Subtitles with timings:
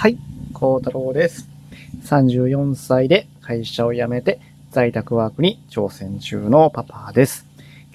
[0.00, 0.16] はい、
[0.54, 1.46] 孝太郎です。
[2.06, 7.44] 34歳で会社を辞めて在宅ワークに挑戦中のパパです。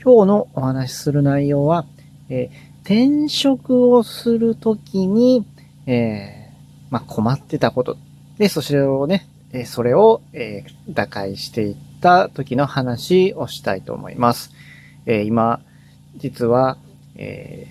[0.03, 1.83] 今日のお話しする内容は、
[2.29, 5.47] えー、転職をするときに、
[5.87, 6.53] えー、
[6.91, 7.97] まあ、困ってたこと。
[8.37, 14.51] で、それをね、えそれを、えー、打開していった時の話をしたいと思います。
[15.07, 15.59] え今、
[16.17, 16.77] 実は、
[17.15, 17.65] え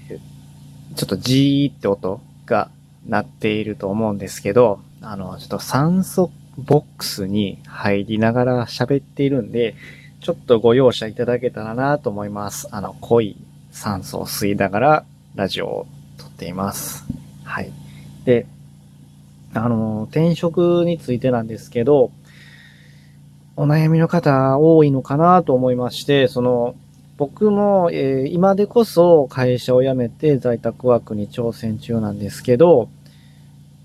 [0.96, 2.68] ちょっとジーって音が
[3.06, 9.74] なっていると思うんですけど、あの、ちょっと酸素ボックスに入りながら喋っているんで、
[10.20, 12.68] ちょっとご容赦いただけたらなと思います。
[12.70, 13.36] あの、濃い
[13.72, 15.04] 酸素を吸いながら
[15.34, 15.86] ラジオを
[16.18, 17.04] 撮っています。
[17.44, 17.72] はい。
[18.24, 18.46] で、
[19.52, 22.10] あの、転職についてなんですけど、
[23.56, 26.74] お悩みの方多いのかなと思いまして、その、
[27.16, 32.88] 僕も、えー、今でこそ会社を辞めて在宅ワークに挑戦中なんですけど、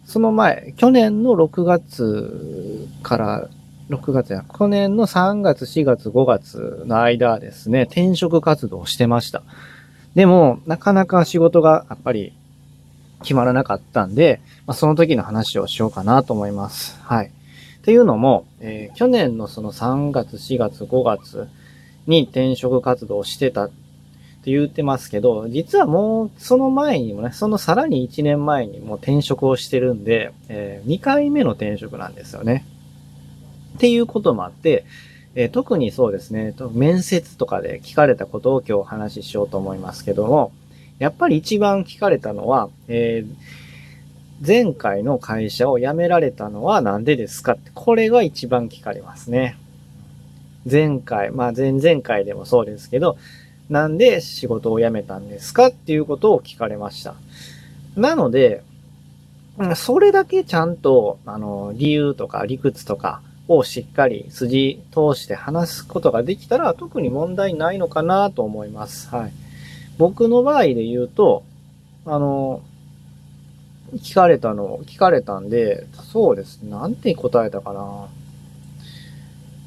[0.06, 3.50] その前、去年の6月から、
[3.90, 9.44] 6月や、去年の3月、4月、5月の間ですね、転職活動をしてました。
[10.16, 12.34] でも、なかなか仕事がやっぱり
[13.22, 17.00] 決まらなかったんで、まあ、その時の話をしようかなと思います。
[17.04, 17.28] はい。
[17.28, 21.48] っていうのも、えー、去年のその3月、4月、5月
[22.08, 23.70] に転職活動をしてたっ
[24.42, 32.66] て言ってますけど、実はもうその前にもね、そのさらに1年前にも転職をしてるんで、えー、2回目の転職なんですよね。
[33.76, 34.86] っていうこともあって、
[35.36, 40.52] えー、特にそうですね、面接とかで聞かれたことを今日お話ししようと思いますけども、
[41.00, 43.36] やっぱり一番聞かれたのは、えー、
[44.46, 49.58] 前回の会社を辞められたのはなんでですかって、これが一番聞かれますね。
[50.70, 53.18] 前回、まあ前々回でもそうですけど、
[53.70, 57.16] なんで仕事を辞めたんですかっていうことを聞かれました。
[57.96, 58.64] なので、
[59.76, 69.10] それだけちゃんと、あの、理由とか理屈とかをしっかり筋通して話すことができたら特に問題ないのかなと思います。
[69.10, 69.34] はい。
[69.98, 71.44] 僕の場合で言うと、
[72.06, 72.62] あの、
[73.96, 76.62] 聞かれたの、聞かれたんで、そうです。
[76.64, 78.08] なんて答えたかな。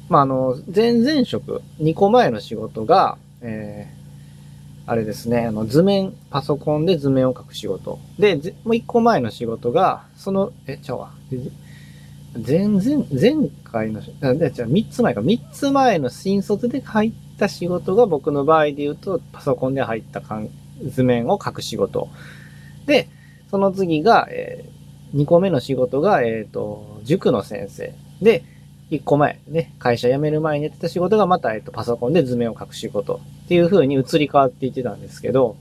[0.09, 7.99] まあ、あの、前々職、2個前の仕事が、えー、あれですね、あの、図面、パソコンで図面を書く仕事。
[8.19, 11.11] で、もう一個前の仕事が、その、え、ちゃうわ。
[12.35, 15.21] 前、前、前回の、あ、じゃ三つ前か。
[15.21, 20.21] 三つ前の新卒で入った仕事が僕の場合で言うと、パソコンで入った
[20.85, 22.09] 図面を書く仕事。
[22.85, 23.07] で、
[23.49, 27.93] その次が、えー、2個目の仕事が、えっ、ー、と、塾の先生。
[28.21, 28.43] で、
[28.91, 35.57] 1個前、ね、会社辞める前にやってた仕事がまた、えっ、ー、と、パソコンで図面を書く仕事っていう風に移り変わっていってたんですけど、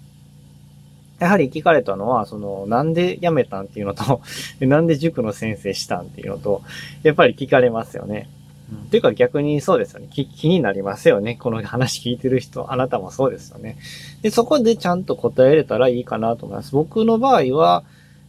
[1.22, 4.20] やはり聞かれたのは、その、なんで辞めたんっていうのと
[4.60, 6.62] なんで塾の先生したんっていうのと、
[7.04, 8.28] やっぱり聞かれますよね。
[8.72, 10.26] うん、ていうか逆にそうですよね気。
[10.26, 11.36] 気になりますよね。
[11.36, 13.76] この話聞いてる人、あなたもそうですよね。
[14.22, 16.72] で、そこでちゃんと答えれたらいいかなと思います。
[16.72, 17.84] 僕の場合は、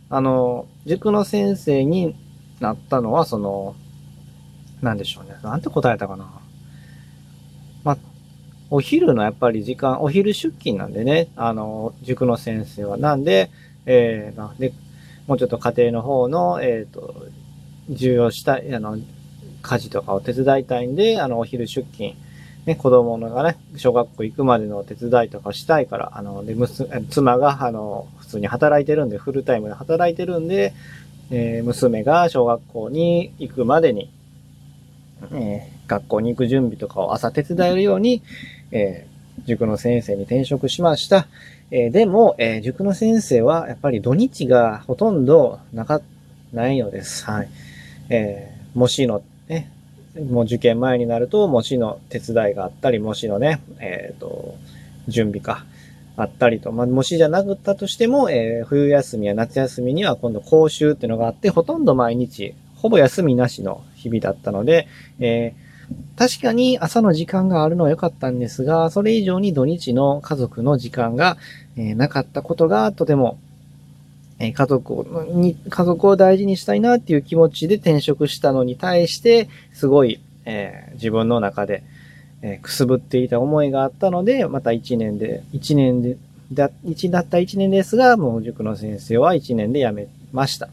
[0.09, 2.15] あの、塾の先生に
[2.59, 3.75] なったのは、その、
[4.83, 5.35] なんでしょうね。
[5.41, 6.29] なんて答えたかな。
[7.83, 7.97] まあ、
[8.69, 12.97] お昼のやっぱり時間、お昼出勤なんでね、あの、塾の先生は。
[12.97, 13.49] なんで、
[13.85, 14.73] えー、で、
[15.25, 17.15] もうちょっと家庭の方の、えっ、ー、と、
[17.89, 18.97] 重要したい、あの、
[19.61, 22.13] 家事とかを手伝いたいんで、あの、お昼出勤、
[22.65, 26.55] ね、子供のがね、小学校行くまでの手伝いとかしたいから、あの、で、
[27.09, 30.73] 妻が、あの、普通に働いてるんで、フルタイムで働いてるんで、
[31.31, 34.11] えー、娘が小学校に行くまでに、
[35.31, 38.21] えー、学校に行く準備とかを朝手伝えるように、
[38.71, 41.27] えー、塾の先生に転職しました。
[41.71, 46.01] えー、でも、え、塾の先生はやっぱり土日がほとんどなか、
[46.53, 47.25] ないのです。
[47.25, 47.49] はい。
[48.09, 49.71] えー、模試のね、
[50.29, 54.55] もう受験前になると模試の手伝いがあったり、模試のね、えっ、と、
[55.07, 55.65] 準備か、
[56.15, 62.53] あったりと、まあ、模試じゃなくったとしても、えー、冬休みや夏休みには今度講習っていうのがあって、ほとんど毎日、
[62.83, 64.87] ほぼ休みなしの日々だったので、
[65.19, 71.37] えー、確かに朝の時間があるのは良かったんですが、それ以上に土日の家族の時間が、
[71.75, 73.39] えー、なかったことがとても
[74.39, 81.83] え家族を、に、家族を大事にしたいなっていう気持ちで転職したのに対して、すごい、え、自分の中で、
[82.41, 86.17] え、くすぶっていた思いがあったので、また1年で、1年で、
[86.51, 90.69] だ、1だった1年ですが、もう塾の先生は1年で辞めました。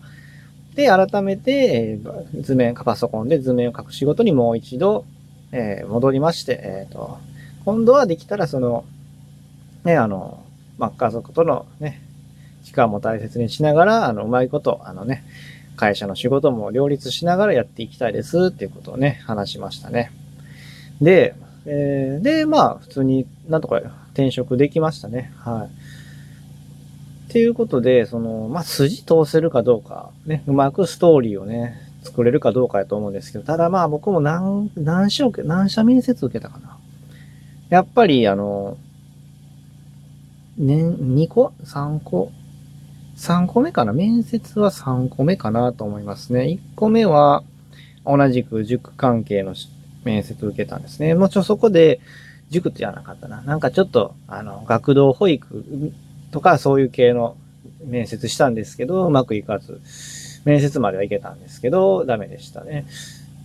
[0.80, 1.98] で、改めて、
[2.40, 5.04] 図面、パソコンで図面を書く仕事にもう一度、
[5.52, 7.18] えー、戻りまして、えっ、ー、と、
[7.66, 8.84] 今度はできたらその、
[9.84, 10.42] ね、あの、
[10.78, 12.00] まあ、家族とのね、
[12.62, 15.22] 時間も大切にしながら、あの、うまいこと、あのね、
[15.76, 20.10] 会社の仕事も両立しながらやっていきたいですっていうことをね、話しましたね。
[21.02, 21.34] で、
[21.66, 23.82] えー、で、まあ、普通になんとか
[24.14, 25.30] 転職できましたね。
[25.36, 25.70] はい。
[27.30, 36.76] っていうことで、その、まあ、筋通せるかどうか、ね、うまくストーリーをね、作れるかどうかやと思うんですけど、ただまあ僕も何、何社、何社面接受けたかな。
[37.68, 38.78] やっぱり、あの、
[40.58, 42.32] ね、2個 ?3 個
[43.16, 43.92] ?3 個目かな？
[43.92, 46.46] 面接は3個目かなと思いますね。
[46.46, 47.44] 1個目は、
[48.04, 49.54] 同じく塾関係の
[50.02, 51.14] 面接受けたんですね。
[51.14, 52.00] もちろんそこで、
[52.50, 53.42] 塾じゃなかったな。
[53.42, 55.92] なんかちょっと、あの、学童保育
[56.30, 57.36] とかそういう系の
[57.84, 59.80] 面接したんですけど、うまくいかず、
[60.44, 62.86] 面接までは行けたんですけど、ダメでしたね。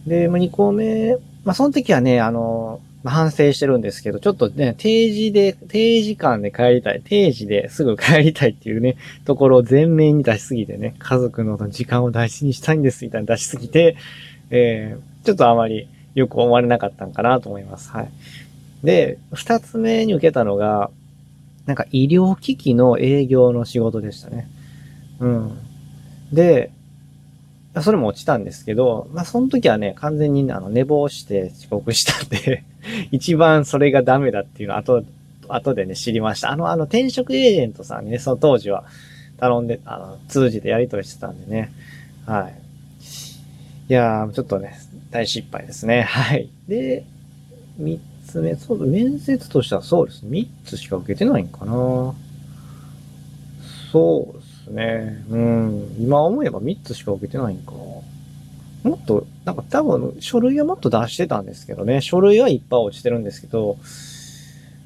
[0.08, 13.96] で、2個目、まあ、その時はね、あの、ま、反省してるんですけど、ちょっとね、定時で、定時間で帰りたい、定時ですぐ帰りたいっていうね、ところを前面に出しすぎてね、家族の時間を大事にしたいんですみたいな出しすぎて、
[14.50, 17.92] えー、ちょっとあまりよく思われなかったんかなと思います。
[17.92, 18.10] はい。
[18.84, 20.90] で、二つ目に受けたのが、
[21.66, 24.48] なんか医療機器の営業の仕事でしたね。
[25.20, 25.58] うん。
[26.32, 26.72] で、
[27.82, 32.64] それも落ちたんですけど、まあその時はね、完全にあの寝坊して遅刻したんで
[33.12, 35.04] 一番それがダメだっていうのを後、
[35.48, 36.52] 後でね、知りました。
[36.52, 38.86] あの、あの転職エージェントさんにね、その当時は
[39.38, 41.72] 頼んで、あの、通じてやり取りしてたんでね。
[42.26, 42.54] はい。
[43.90, 44.80] いやー、ちょっとね、
[45.12, 46.04] 大失敗ですね。
[46.04, 46.50] はい。
[46.68, 47.06] で、
[48.42, 50.30] 目、そう、面接としてはそうですね。
[50.30, 52.14] 三つしか受けてないんかな。
[53.92, 55.24] そうですね。
[55.30, 55.96] うん。
[56.00, 57.72] 今思えば3つしか受けてないんか。
[57.72, 58.04] も
[59.02, 62.02] っと、なんか多分書類はもっと出してたんですけどね。
[62.02, 63.78] 書類はいっぱい落ちてるんですけど、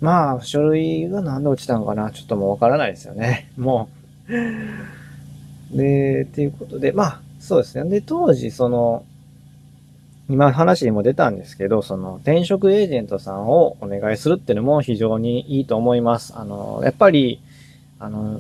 [0.01, 3.51] まあ、書類がなんで落ちたのかなちょっともうわからないですよね。
[3.57, 3.89] も
[4.29, 5.77] う。
[5.77, 7.89] で、っていうことで、まあ、そうですね。
[7.89, 9.03] で、当時、その、
[10.29, 16.33] 今話にも出たんですけど、その転職エージェントさんをお願いするっていうのも非常にいいと思います。
[16.37, 17.41] あの、やっぱり、
[17.97, 18.39] あの、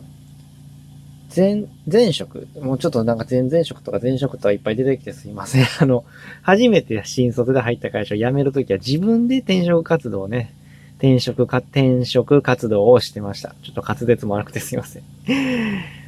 [1.35, 5.65] 前、前職、もうちょっとなんか前々職とか前職とかいっぱい出てきてすいません。
[5.81, 6.03] あの、
[6.43, 10.53] 初めて新卒で入った会社を辞めるときは自分で転職活動をね、
[10.97, 13.55] 転職か、転職活動をしてました。
[13.63, 15.03] ちょっと滑舌も悪くてすいません。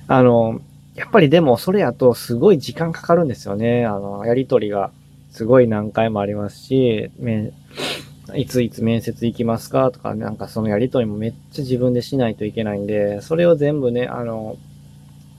[0.08, 0.62] あの、
[0.96, 3.86] やっぱりでもそれやとすごい時間かかるんですよね。
[3.86, 4.92] あの、やりとりが
[5.32, 7.52] すごい何回もありますし、め
[8.36, 14.58] いついつ面接行きますかとか、なんかそのやりとりもめっちゃ自分でしないといけないんで、それを全部ね、あの、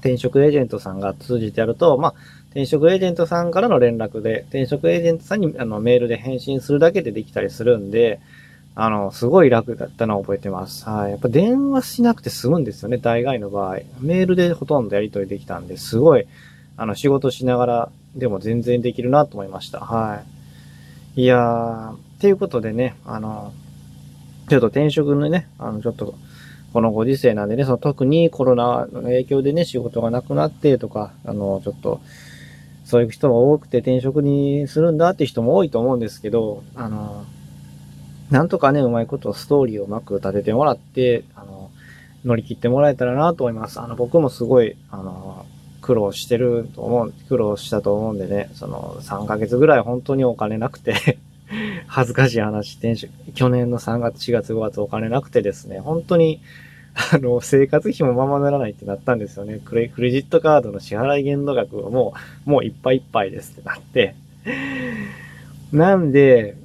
[0.01, 2.15] 転職エージェントさんが通じてやると、まあ、
[2.51, 8.21] 転職エージェントさんからの連絡で、転職エージェントさんにあのメールで返信するだけでできたりするんで、
[8.75, 10.89] あの、すごい楽だったのを覚えてます。
[10.89, 11.11] はい。
[11.13, 13.79] やっぱ電話しなくて済むんですよね、大概の場合。
[14.01, 16.27] メールでほとんどやり取りできたんで、すごい、
[16.77, 19.81] あの、仕事しながらでも全然できるなと思いました。
[19.81, 20.23] は
[21.17, 21.23] い。
[21.23, 23.53] いやー、っていうことでね、あの、
[24.49, 26.15] ちょっと転職のね、あの、ちょっと、
[26.73, 32.01] このご時世なんでね、その特にコロナの影響でね、仕事がなくなってとか、あの、ちょっと、
[32.85, 37.25] そういう人が多くて転職にするんだって人も多いと思うんですけど、あの、
[38.31, 41.71] なんとかね、うまいことストーリーをうまく立ててもらって、あの、
[42.25, 43.81] 乗り切ってもらえたらなと思います。
[43.81, 45.45] あの、僕もすごい、あの、
[45.83, 51.19] 苦労してると思う、苦労したと思うんでね、その3ヶ月ぐらい本当にお金なくて
[51.87, 56.41] 恥ずかしい話、転職、去年の3月、4月、5月お金なくてですね、本当に、
[57.13, 59.61] あの、生活費もままならないってなったんですよね。
[59.65, 62.15] クレクレジットカードの支払い限度額はも
[62.47, 64.15] う、もういっぱいいっぱいですってなって。
[65.73, 66.57] なんで、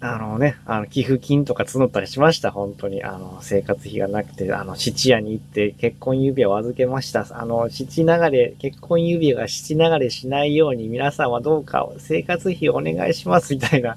[0.00, 3.02] あのね、あの、寄付金とか募ったりしました、本当に。
[3.02, 7.26] あの、生活費がなくて、あの、七夜に行って結婚指輪を預けました。
[7.30, 13.96] あの、七流れ、結婚指輪が七流れしないように皆さんはどうか生活費お願いします、みたいな。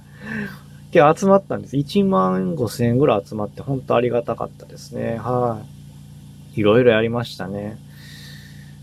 [0.91, 1.77] 結構集まったんです。
[1.77, 5.17] 1万5千円ぐらい集まって、本当ありがたかったですね。
[5.17, 5.61] は
[6.55, 6.61] い。
[6.61, 7.77] いろいろやりましたね。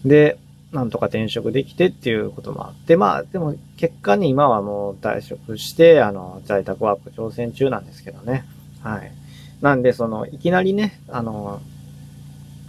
[0.04, 0.38] で、
[0.72, 8.44] なんとか転職できてっていうこともあって、まあ、でも結果に今はもう退職して、あの、在宅ワーク挑戦中なんですけどね。
[8.82, 9.12] はい。
[9.62, 11.60] なんで、その、いきなりね、あの、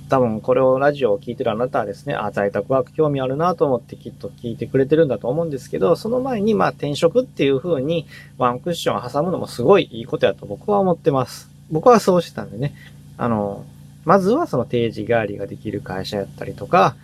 [0.09, 11.51] 多分これをラジオを聞いてるあなたはですね、あ、在宅ワーク興味あるなと思ってきっと聞いてくれてるんだと思うんですけど、その前にまあ転職っていう風にワンクッションを挟むのもすごいいいことやと僕は思ってます。
[11.69, 12.73] 僕はそうしてたんでね、
[13.17, 13.65] あの、
[14.03, 16.95] まずはその定時代わりができる会社やったりとか、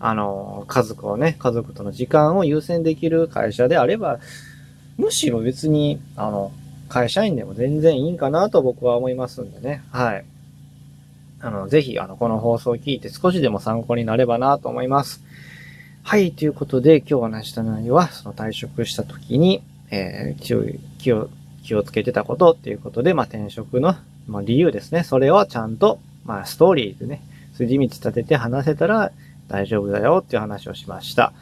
[0.00, 4.20] あの、家族をね、家族との時間を優先できる会社であれば、
[4.96, 6.52] むしろ別に、あの、
[6.88, 9.82] 会社員でも全然いいんかなと僕は思いますんでね。
[9.92, 10.24] はい。
[11.40, 15.22] あの、ぜひ、あの、この放送を聞いて少しでも参考になればなと思います。
[16.02, 20.64] はい、ということで今日お話した内容は、その退職した時に、えー、気を、
[20.98, 21.28] 気を、
[21.62, 23.94] 気をつけてたことっていうことで、まあ、転職の、
[24.26, 25.04] まあ、理由ですね。
[25.04, 27.22] それをちゃんと、まあ、ストーリーでね、
[27.54, 29.12] 筋道立てて話せたら
[29.48, 31.32] 大丈夫だよっていう話をしました。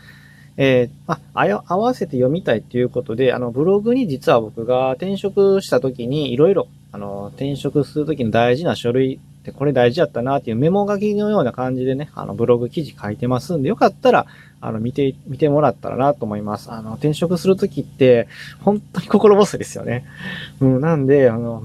[0.56, 14.26] えー、まあ、合わせて読みたいっていうことで、あの、ブログに実は僕が転職した時にいろいろ、あの、転職する時の大事な書類ってこれ大事やったなっていうメモ書きのような感じでね、あの、ブログ記事書いてますんで、よかったら、
[14.62, 16.72] あの、見て、見てもらったらなと思います。
[16.72, 18.26] あの、転職する時って、
[18.62, 20.06] 本当に心細いですよね。
[20.60, 21.64] うん、なんで、あの、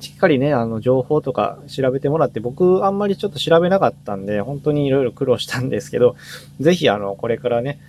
[0.00, 6.16] しっかりね、あの、情報とか調べてもらって、僕あんまりちょっと調べなかったんで、本当にいろいろ苦労したんですけど、
[6.60, 7.80] ぜひあの、これからね、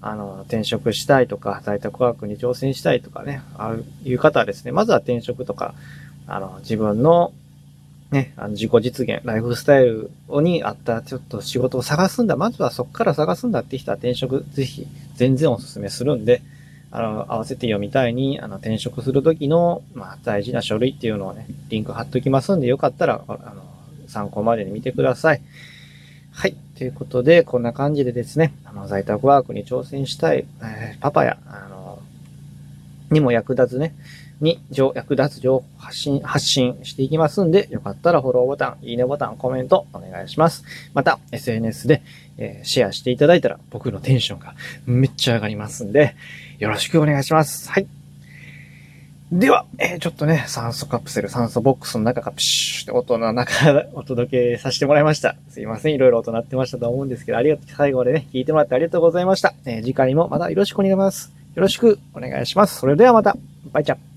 [0.00, 5.74] あの、転職したいとか、在宅ワークに挑戦したいとかね、ああいう方はですね、まずは転職とか、
[6.28, 7.32] あの、自分の、
[8.12, 12.36] ね、あの自己実現、ライフスタイルに合ったちょっと仕事を探すんだ。
[12.36, 16.42] まずはそこから探すんだって人は転職、ぜひ、全然お勧めするんで、
[16.90, 23.62] あの、合わせて読みたいに、あの、転職するときの、まあ、大事な書類っていうのをね、リンク貼っときますんで、よかったら、あの、
[24.06, 25.42] 参考までに見てください。
[26.32, 26.56] はい。
[26.76, 31.98] ということで、こんな感じでですね、あの、在宅ワークに挑戦したい、えー、パパや、あの、
[33.10, 33.94] にも役立つね、
[34.40, 34.60] に、
[34.94, 40.64] 役立つ情報発信、発信していきますんで、よかったらフォローボタン、いいねボタン、コメントお願いします。
[40.94, 42.02] また、SNS で、
[42.38, 46.14] えー、シェアしていただいたら、僕のテンションがめっちゃ上がりますんで、
[46.58, 47.70] よろしくお願いします。
[47.70, 47.86] はい。
[49.32, 55.34] では、えー、ちょっとね、酸素カプセル、酸素ボックスの中がプシューって音の中で お届けさせてもらいました。
[55.48, 55.94] すいません。
[55.94, 59.54] いろいろ音鳴ってましたと思うんですけど、ありがとう、最後までね、聞いてもらってありがとうございました。
[59.64, 61.32] えー、次回もまたよろしくお願いします。
[61.56, 62.78] よろしくお願いします。
[62.78, 63.36] それではまた。
[63.72, 64.15] バイチャ